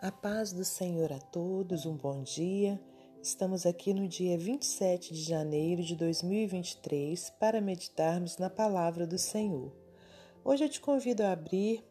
[0.00, 2.80] A paz do Senhor a todos, um bom dia.
[3.20, 9.72] Estamos aqui no dia 27 de janeiro de 2023 para meditarmos na palavra do Senhor.
[10.44, 11.84] Hoje eu te convido a abrir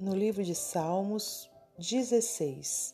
[0.00, 1.48] no livro de Salmos
[1.78, 2.92] 16.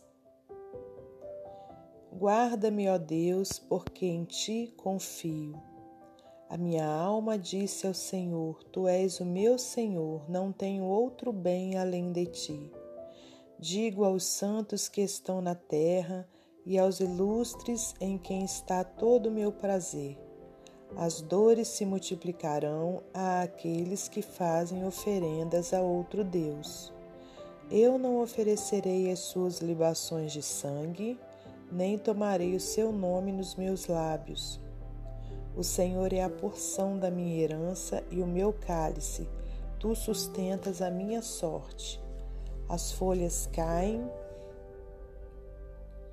[2.13, 5.55] Guarda-me, ó Deus, porque em ti confio.
[6.51, 11.79] A minha alma disse ao Senhor: Tu és o meu Senhor, não tenho outro bem
[11.79, 12.80] além de ti.
[13.63, 16.27] Digo aos santos que estão na terra
[16.65, 20.17] e aos ilustres em quem está todo o meu prazer.
[20.97, 26.91] As dores se multiplicarão a aqueles que fazem oferendas a outro Deus.
[27.71, 31.21] Eu não oferecerei as suas libações de sangue,
[31.71, 34.59] nem tomarei o seu nome nos meus lábios.
[35.55, 39.29] O Senhor é a porção da minha herança e o meu cálice,
[39.79, 42.01] tu sustentas a minha sorte.
[42.71, 44.09] As folhas caem,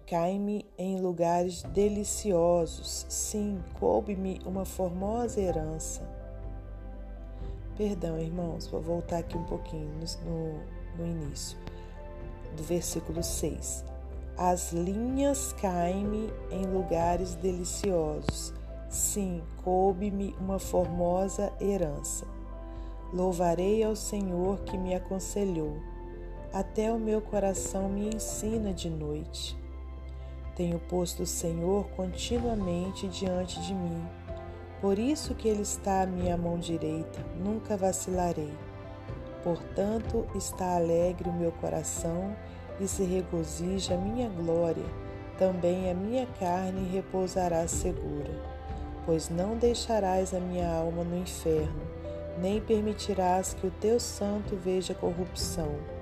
[0.07, 3.05] caem-me em lugares deliciosos.
[3.07, 6.01] Sim, coube-me uma formosa herança.
[7.77, 9.87] Perdão, irmãos, vou voltar aqui um pouquinho
[10.25, 11.55] no, no início
[12.55, 13.85] do versículo 6.
[14.35, 18.51] As linhas caem-me em lugares deliciosos.
[18.89, 22.25] Sim, coube-me uma formosa herança.
[23.13, 25.77] Louvarei ao Senhor que me aconselhou
[26.53, 29.57] até o meu coração me ensina de noite.
[30.55, 34.01] Tenho posto o Senhor continuamente diante de mim.
[34.81, 38.53] Por isso que Ele está à minha mão direita, nunca vacilarei.
[39.43, 42.35] Portanto, está alegre o meu coração
[42.79, 44.85] e se regozija a minha glória,
[45.37, 48.31] também a minha carne repousará segura.
[49.05, 51.81] Pois não deixarás a minha alma no inferno,
[52.39, 55.96] nem permitirás que o teu santo veja corrupção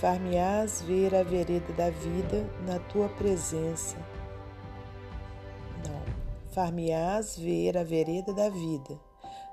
[0.00, 3.96] Far-me-ás ver a vereda da vida na tua presença.
[5.82, 6.02] Não,
[6.52, 9.00] far-me-ás ver a vereda da vida.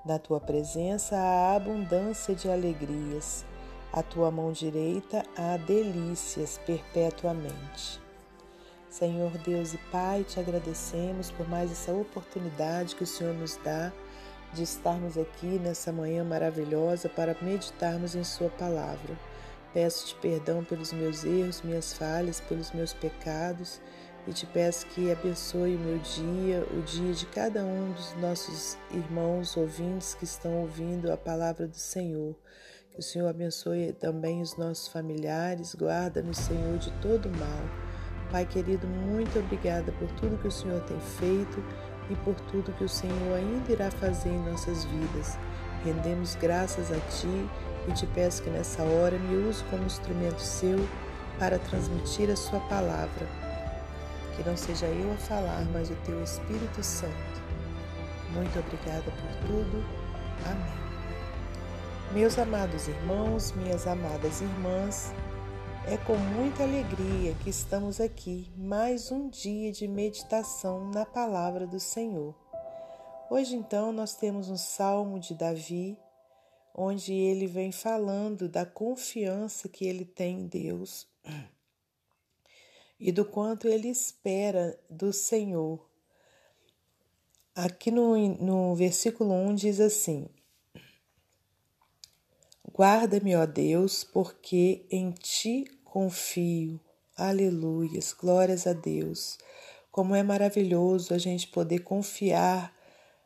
[0.06, 3.46] Na tua presença há abundância de alegrias.
[3.94, 8.02] A tua mão direita há delícias perpetuamente.
[8.90, 13.94] Senhor Deus e Pai, te agradecemos por mais essa oportunidade que o Senhor nos dá
[14.52, 19.18] de estarmos aqui nessa manhã maravilhosa para meditarmos em Sua palavra.
[19.74, 23.82] Peço-te perdão pelos meus erros, minhas falhas, pelos meus pecados
[24.26, 28.78] e te peço que abençoe o meu dia, o dia de cada um dos nossos
[28.92, 32.34] irmãos ouvintes que estão ouvindo a palavra do Senhor.
[32.92, 37.64] Que o Senhor abençoe também os nossos familiares, guarda-nos, Senhor, de todo mal.
[38.32, 41.62] Pai querido, muito obrigada por tudo que o Senhor tem feito
[42.10, 45.38] e por tudo que o Senhor ainda irá fazer em nossas vidas.
[45.84, 47.50] Rendemos graças a Ti
[47.88, 50.78] e te peço que nessa hora me use como instrumento seu
[51.38, 53.28] para transmitir a Sua palavra.
[54.36, 57.42] Que não seja eu a falar, mas o Teu Espírito Santo.
[58.34, 59.86] Muito obrigada por tudo.
[60.46, 60.84] Amém.
[62.14, 65.12] Meus amados irmãos, minhas amadas irmãs,
[65.86, 71.80] é com muita alegria que estamos aqui mais um dia de meditação na palavra do
[71.80, 72.34] Senhor.
[73.30, 75.98] Hoje, então, nós temos um salmo de Davi
[76.74, 81.08] onde ele vem falando da confiança que ele tem em Deus
[83.00, 85.86] e do quanto ele espera do Senhor.
[87.54, 90.28] Aqui no, no versículo 1 diz assim:
[92.72, 96.80] Guarda-me, ó Deus, porque em ti confio.
[97.16, 99.38] Aleluias, glórias a Deus.
[99.92, 102.74] Como é maravilhoso a gente poder confiar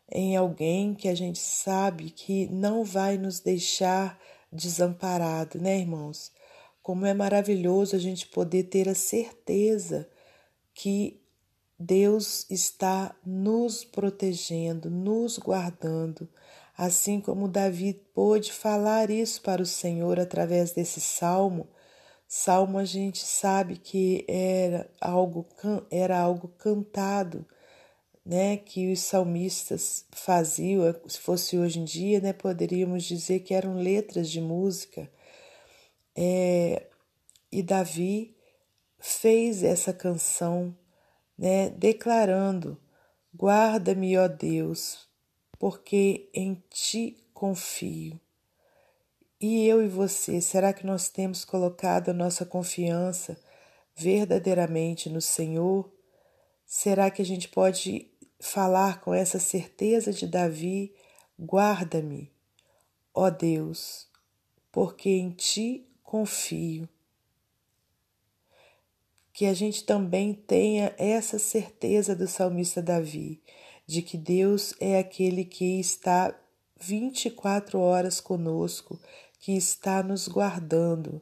[0.10, 4.20] em alguém que a gente sabe que não vai nos deixar
[4.52, 6.32] desamparado, né, irmãos?
[6.82, 10.10] Como é maravilhoso a gente poder ter a certeza
[10.74, 11.22] que
[11.78, 16.28] Deus está nos protegendo, nos guardando,
[16.78, 21.68] assim como Davi pôde falar isso para o Senhor através desse salmo.
[22.28, 25.46] Salmo a gente sabe que era algo
[25.92, 27.46] era algo cantado
[28.28, 33.78] né, que os salmistas faziam, se fosse hoje em dia, né, poderíamos dizer que eram
[33.78, 35.10] letras de música.
[36.14, 36.88] É,
[37.50, 38.36] e Davi
[39.00, 40.76] fez essa canção,
[41.38, 42.78] né, declarando:
[43.34, 45.08] Guarda-me, ó Deus,
[45.58, 48.20] porque em ti confio.
[49.40, 53.40] E eu e você, será que nós temos colocado a nossa confiança
[53.96, 55.90] verdadeiramente no Senhor?
[56.66, 60.94] Será que a gente pode falar com essa certeza de Davi:
[61.40, 62.32] guarda-me,
[63.14, 64.08] ó Deus,
[64.72, 66.88] porque em ti confio.
[69.38, 73.40] que a gente também tenha essa certeza do salmista Davi,
[73.86, 76.36] de que Deus é aquele que está
[76.76, 79.00] 24 horas conosco,
[79.40, 81.22] que está nos guardando,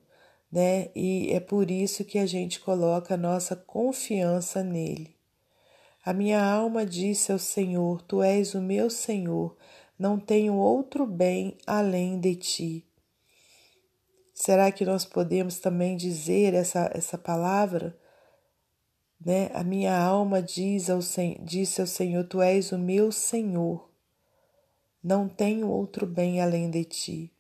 [0.50, 0.92] né?
[0.96, 5.15] E é por isso que a gente coloca a nossa confiança nele.
[6.06, 9.58] A minha alma disse ao Senhor: Tu és o meu Senhor,
[9.98, 12.88] não tenho outro bem além de ti.
[14.32, 17.98] Será que nós podemos também dizer essa, essa palavra?
[19.20, 19.50] Né?
[19.52, 21.00] A minha alma diz ao,
[21.42, 23.90] disse ao Senhor: Tu és o meu Senhor,
[25.04, 27.34] não tenho outro bem além de ti.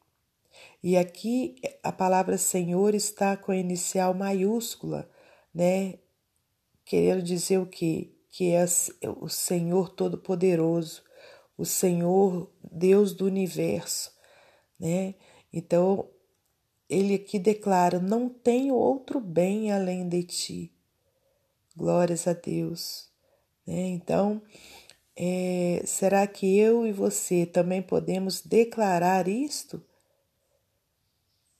[0.82, 5.08] E aqui a palavra Senhor está com a inicial maiúscula,
[5.54, 6.00] né?
[6.84, 8.15] Querendo dizer o quê?
[8.36, 8.66] Que é
[9.22, 11.02] o Senhor Todo-Poderoso,
[11.58, 14.12] o Senhor Deus do universo,
[14.78, 15.16] né?
[15.54, 16.10] Então,
[16.90, 20.74] ele aqui declara: Não tenho outro bem além de ti.
[21.78, 23.10] Glórias a Deus.
[23.66, 23.88] Né?
[23.88, 24.42] Então,
[25.16, 29.82] é, será que eu e você também podemos declarar isto?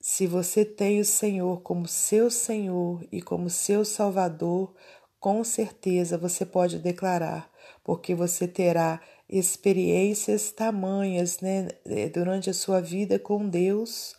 [0.02, 4.76] Se você tem o Senhor como seu Senhor e como seu Salvador,
[5.26, 7.52] com certeza você pode declarar,
[7.84, 11.68] porque você terá experiências tamanhas né,
[12.14, 14.14] durante a sua vida com Deus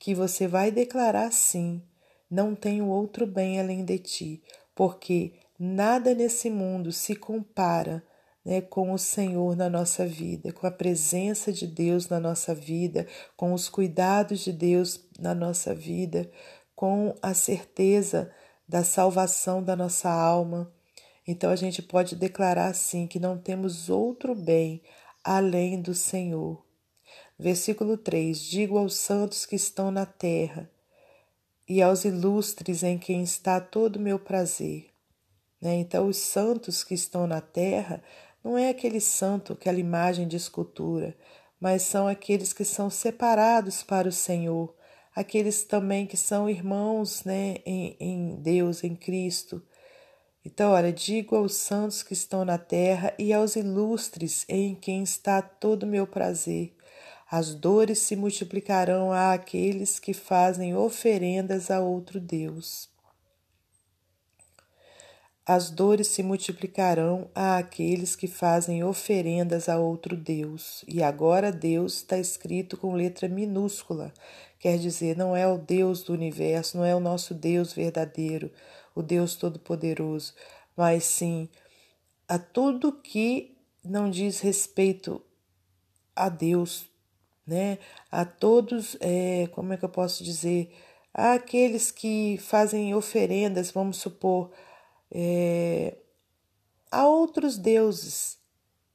[0.00, 1.80] que você vai declarar sim:
[2.28, 4.42] não tenho outro bem além de ti,
[4.74, 8.02] porque nada nesse mundo se compara
[8.44, 13.06] né, com o Senhor na nossa vida, com a presença de Deus na nossa vida,
[13.36, 16.28] com os cuidados de Deus na nossa vida,
[16.74, 18.28] com a certeza
[18.68, 20.70] da salvação da nossa alma.
[21.26, 24.82] Então a gente pode declarar assim que não temos outro bem
[25.24, 26.62] além do Senhor.
[27.38, 30.70] Versículo 3: Digo aos santos que estão na terra
[31.68, 34.86] e aos ilustres em quem está todo o meu prazer.
[35.60, 35.76] Né?
[35.76, 38.02] Então, os santos que estão na terra
[38.42, 41.16] não é aquele santo, aquela imagem de escultura,
[41.60, 44.74] mas são aqueles que são separados para o Senhor,
[45.18, 49.60] aqueles também que são irmãos né, em, em Deus, em Cristo.
[50.44, 55.42] Então, olha, digo aos santos que estão na terra e aos ilustres em quem está
[55.42, 56.72] todo o meu prazer.
[57.28, 62.88] As dores se multiplicarão a aqueles que fazem oferendas a outro Deus.
[65.48, 70.84] As dores se multiplicarão a aqueles que fazem oferendas a outro Deus.
[70.86, 74.12] E agora Deus está escrito com letra minúscula,
[74.58, 78.52] quer dizer, não é o Deus do universo, não é o nosso Deus verdadeiro,
[78.94, 80.34] o Deus Todo-Poderoso,
[80.76, 81.48] mas sim
[82.28, 85.22] a tudo que não diz respeito
[86.14, 86.90] a Deus
[87.48, 87.78] né?
[88.12, 90.70] A todos, é, como é que eu posso dizer?
[91.14, 94.50] Aqueles que fazem oferendas, vamos supor,
[95.10, 95.96] é,
[96.90, 98.38] a outros deuses,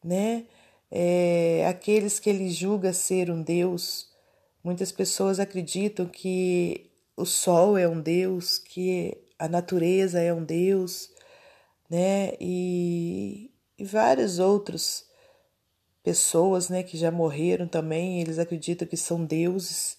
[0.04, 0.46] né?
[0.92, 4.12] É, aqueles que ele julga ser um deus.
[4.64, 11.10] Muitas pessoas acreditam que o sol é um deus, que a natureza é um deus,
[11.90, 12.34] né?
[12.40, 15.06] E, e vários outros
[16.04, 19.96] pessoas né, que já morreram também, eles acreditam que são deuses,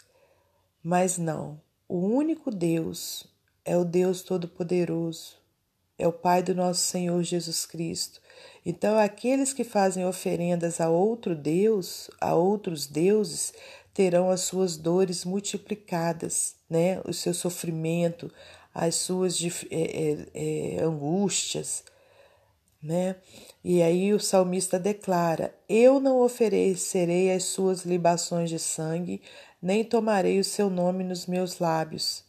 [0.82, 1.60] mas não.
[1.88, 3.26] O único Deus
[3.64, 5.38] é o Deus Todo-Poderoso,
[5.98, 8.20] é o Pai do nosso Senhor Jesus Cristo.
[8.64, 13.52] Então, aqueles que fazem oferendas a outro Deus, a outros deuses,
[13.92, 17.00] terão as suas dores multiplicadas, né?
[17.04, 18.30] o seu sofrimento,
[18.74, 21.84] as suas é, é, é, angústias,
[22.82, 23.16] né?
[23.62, 29.22] E aí o salmista declara: Eu não oferecerei as suas libações de sangue,
[29.62, 32.24] nem tomarei o seu nome nos meus lábios.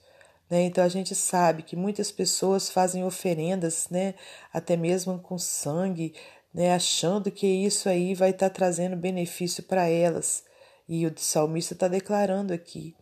[0.50, 0.64] Né?
[0.64, 4.16] Então a gente sabe que muitas pessoas fazem oferendas, né?
[4.54, 6.14] até mesmo com sangue,
[6.54, 6.74] né?
[6.74, 10.44] achando que isso aí vai estar tá trazendo benefício para elas.
[10.88, 12.96] E o salmista está declarando aqui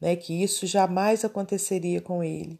[0.00, 0.16] né?
[0.16, 2.58] que isso jamais aconteceria com ele.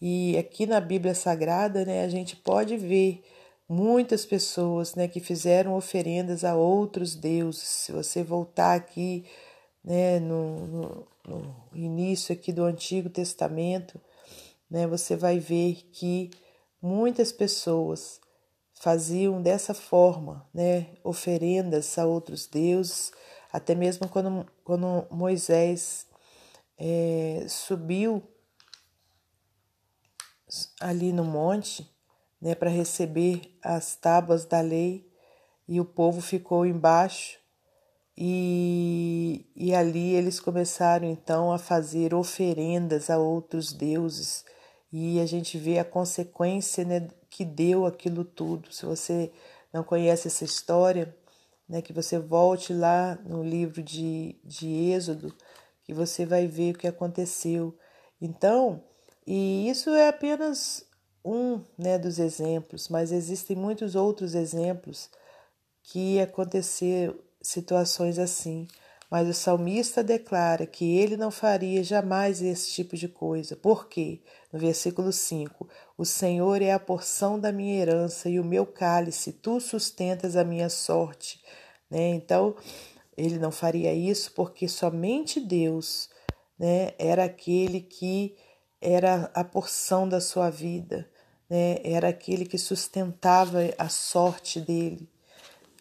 [0.00, 3.22] E aqui na Bíblia Sagrada né, a gente pode ver
[3.68, 7.62] muitas pessoas né, que fizeram oferendas a outros deuses.
[7.62, 9.24] Se você voltar aqui
[9.84, 14.00] né, no, no, no início aqui do Antigo Testamento,
[14.70, 16.30] né, você vai ver que
[16.80, 18.20] muitas pessoas
[18.74, 23.12] faziam dessa forma, né, oferendas a outros deuses,
[23.52, 26.06] até mesmo quando, quando Moisés
[26.76, 28.22] é, subiu
[30.80, 31.90] ali no monte,
[32.40, 35.08] né, para receber as tábuas da lei,
[35.66, 37.38] e o povo ficou embaixo,
[38.20, 44.44] e, e ali eles começaram então a fazer oferendas a outros deuses,
[44.92, 48.72] e a gente vê a consequência né, que deu aquilo tudo.
[48.72, 49.30] Se você
[49.72, 51.14] não conhece essa história,
[51.68, 55.32] né, que você volte lá no livro de, de Êxodo,
[55.84, 57.78] que você vai ver o que aconteceu.
[58.20, 58.82] Então,
[59.24, 60.84] e isso é apenas
[61.24, 65.08] um né, dos exemplos, mas existem muitos outros exemplos
[65.84, 67.14] que aconteceram
[67.48, 68.66] situações assim.
[69.10, 73.56] Mas o salmista declara que ele não faria jamais esse tipo de coisa.
[73.56, 74.20] Por quê?
[74.52, 79.32] No versículo 5: O Senhor é a porção da minha herança e o meu cálice,
[79.32, 81.42] tu sustentas a minha sorte.
[81.90, 82.10] Né?
[82.10, 82.54] Então,
[83.16, 86.10] ele não faria isso porque somente Deus
[86.58, 88.36] né, era aquele que
[88.80, 91.08] era a porção da sua vida,
[91.48, 91.78] né?
[91.82, 95.08] era aquele que sustentava a sorte dele.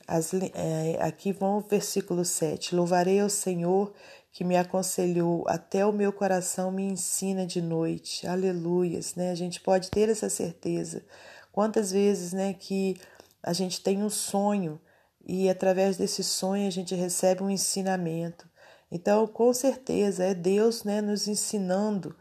[0.07, 2.73] As, é, aqui vão o versículo 7.
[2.73, 3.93] Louvarei ao Senhor
[4.31, 8.27] que me aconselhou, até o meu coração me ensina de noite.
[8.27, 9.31] Aleluias, né?
[9.31, 11.03] A gente pode ter essa certeza.
[11.51, 12.95] Quantas vezes, né, que
[13.41, 14.79] a gente tem um sonho
[15.25, 18.47] e através desse sonho a gente recebe um ensinamento.
[18.91, 22.15] Então, com certeza, é Deus, né, nos ensinando,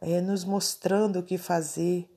[0.00, 2.08] é, nos mostrando o que fazer.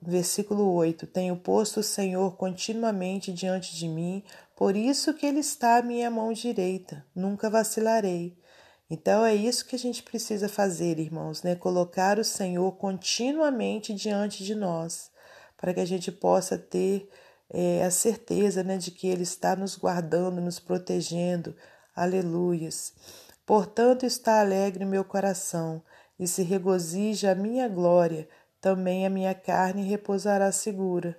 [0.00, 4.22] Versículo 8: Tenho posto o Senhor continuamente diante de mim,
[4.58, 8.36] por isso que Ele está à minha mão direita, nunca vacilarei.
[8.90, 11.54] Então é isso que a gente precisa fazer, irmãos, né?
[11.54, 15.12] Colocar o Senhor continuamente diante de nós,
[15.56, 17.08] para que a gente possa ter
[17.48, 21.54] é, a certeza né, de que Ele está nos guardando, nos protegendo.
[21.94, 22.94] Aleluias.
[23.46, 25.80] Portanto, está alegre meu coração,
[26.18, 28.28] e se regozija a minha glória,
[28.60, 31.16] também a minha carne repousará segura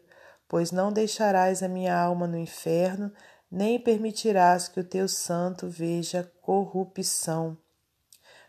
[0.50, 3.14] pois não deixarás a minha alma no inferno,
[3.50, 7.56] nem permitirás que o teu santo veja corrupção.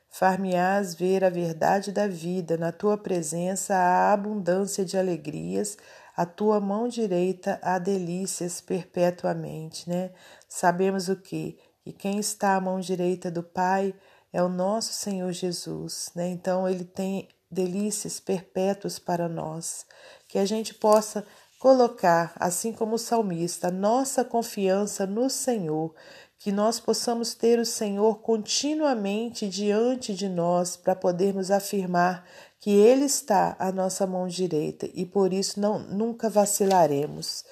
[0.09, 5.76] Far-me-ás ver a verdade da vida, na tua presença há abundância de alegrias,
[6.16, 10.11] a tua mão direita há delícias perpetuamente, né?
[10.49, 11.59] Sabemos o que?
[11.85, 13.95] Que quem está à mão direita do Pai
[14.33, 16.28] é o nosso Senhor Jesus, né?
[16.28, 19.87] Então ele tem delícias perpétuas para nós,
[20.28, 21.25] que a gente possa
[21.60, 25.94] colocar, assim como o salmista, nossa confiança no Senhor,
[26.38, 32.26] que nós possamos ter o Senhor continuamente diante de nós para podermos afirmar
[32.58, 37.44] que Ele está à nossa mão direita e por isso não nunca vacilaremos.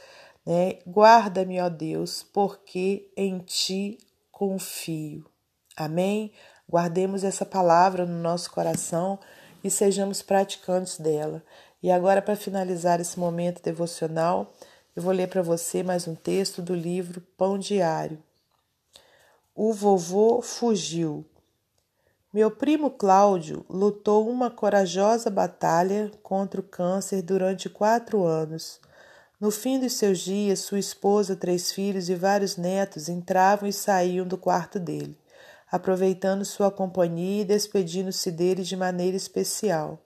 [0.45, 0.79] Né?
[0.87, 3.99] Guarda-me, ó Deus, porque em Ti
[4.33, 5.27] confio.
[5.77, 6.33] Amém?
[6.67, 9.19] Guardemos essa palavra no nosso coração
[9.63, 11.45] e sejamos praticantes dela.
[11.81, 14.53] E agora, para finalizar esse momento devocional,
[14.97, 18.19] eu vou ler para você mais um texto do livro Pão Diário.
[19.55, 21.25] O vovô fugiu.
[22.33, 28.81] Meu primo Cláudio lutou uma corajosa batalha contra o câncer durante quatro anos.
[29.41, 34.27] No fim dos seus dias, sua esposa, três filhos e vários netos entravam e saíam
[34.27, 35.17] do quarto dele,
[35.71, 40.01] aproveitando sua companhia e despedindo-se dele de maneira especial.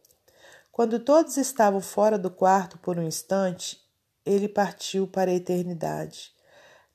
[0.72, 3.78] Quando todos estavam fora do quarto por um instante,
[4.24, 6.32] ele partiu para a eternidade.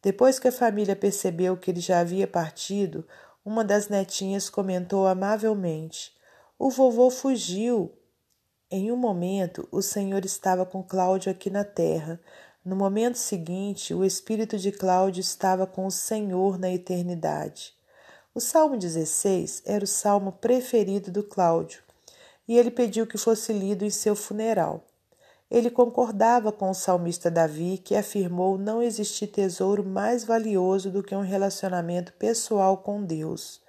[0.02, 3.08] Depois que a família percebeu que ele já havia partido,
[3.46, 6.12] uma das netinhas comentou amavelmente:
[6.58, 7.94] O vovô fugiu.
[8.70, 12.20] Em um momento, o Senhor estava com Cláudio aqui na terra.
[12.66, 17.76] No momento seguinte, o espírito de Cláudio estava com o Senhor na eternidade.
[18.34, 21.87] O Salmo 16 era o salmo preferido do Cláudio
[22.48, 24.86] e ele pediu que fosse lido em seu funeral.
[25.50, 31.16] Ele concordava com o salmista Davi, que afirmou não existir tesouro mais valioso do que
[31.16, 33.62] um relacionamento pessoal com Deus,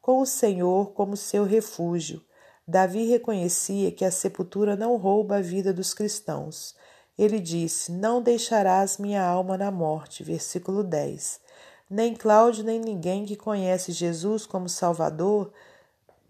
[0.00, 2.22] com o Senhor como seu refúgio.
[2.66, 6.74] Davi reconhecia que a sepultura não rouba a vida dos cristãos.
[7.18, 10.22] Ele disse: Não deixarás minha alma na morte.
[10.22, 11.40] Versículo 10.
[11.88, 15.52] Nem Cláudio, nem ninguém que conhece Jesus como Salvador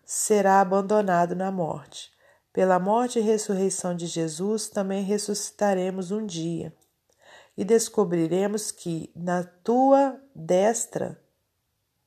[0.06, 2.12] será abandonado na morte.
[2.52, 6.72] Pela morte e ressurreição de Jesus, também ressuscitaremos um dia
[7.56, 11.20] e descobriremos que na tua destra,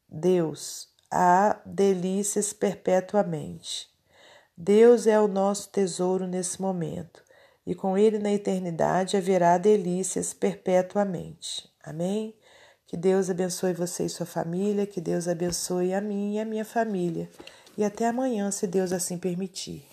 [0.07, 3.89] Deus, há delícias perpetuamente.
[4.55, 7.21] Deus é o nosso tesouro nesse momento
[7.65, 11.69] e com Ele na eternidade haverá delícias perpetuamente.
[11.83, 12.33] Amém?
[12.87, 16.65] Que Deus abençoe você e sua família, que Deus abençoe a mim e a minha
[16.65, 17.29] família
[17.79, 19.88] e até amanhã, se Deus assim permitir.